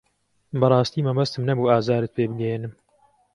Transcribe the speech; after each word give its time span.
بەڕاستی 0.59 1.05
مەبەستم 1.07 1.43
نەبوو 1.49 1.71
ئازارت 1.71 2.11
پێ 2.15 2.23
بگەیەنم. 2.31 2.73